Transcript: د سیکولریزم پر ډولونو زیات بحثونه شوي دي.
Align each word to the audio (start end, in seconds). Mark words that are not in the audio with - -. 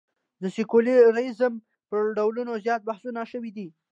د 0.41 0.43
سیکولریزم 0.55 1.53
پر 1.89 2.01
ډولونو 2.17 2.53
زیات 2.65 2.81
بحثونه 2.89 3.21
شوي 3.31 3.51
دي. 3.57 3.67